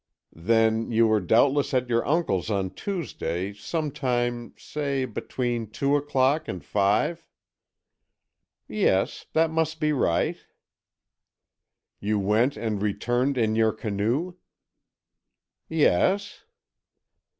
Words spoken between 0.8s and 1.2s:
you were